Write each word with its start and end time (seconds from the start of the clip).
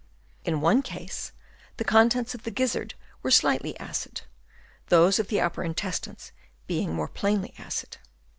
In 0.43 0.61
one 0.61 0.81
case 0.81 1.31
the 1.77 1.83
contents 1.83 2.33
of 2.33 2.41
the 2.41 2.49
gizzard 2.49 2.95
were 3.21 3.29
slightly 3.29 3.79
acid, 3.79 4.21
those 4.87 5.19
of 5.19 5.27
the 5.27 5.39
upper 5.39 5.63
intestines 5.63 6.31
being 6.65 6.91
more 6.95 7.07
plainly 7.07 7.53
acid. 7.59 7.97